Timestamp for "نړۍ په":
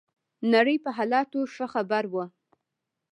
0.53-0.89